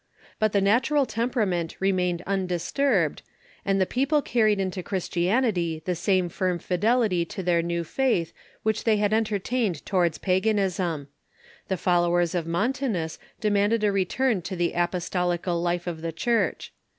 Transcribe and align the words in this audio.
But 0.39 0.51
the 0.51 0.61
natural 0.61 1.05
tem 1.05 1.29
perament 1.29 1.75
remained 1.79 2.23
undisturbed, 2.25 3.21
and 3.63 3.79
the 3.79 3.85
people 3.85 4.23
carried 4.23 4.59
into 4.59 4.81
Christianity 4.81 5.83
the 5.85 5.93
same 5.93 6.27
firm 6.27 6.57
fidelity 6.57 7.23
to 7.25 7.43
their 7.43 7.61
new 7.61 7.83
faith 7.83 8.33
which 8.63 8.83
they 8.83 8.97
had 8.97 9.13
entertained 9.13 9.85
towartls 9.85 10.19
paganism. 10.19 11.07
The 11.67 11.77
followers 11.77 12.33
of 12.33 12.47
Montanus 12.47 13.19
demanded 13.39 13.83
a 13.83 13.91
return 13.91 14.41
to 14.41 14.55
the 14.55 14.73
apostolical 14.73 15.61
life 15.61 15.85
of 15.85 16.01
the 16.01 16.11
Church. 16.11 16.73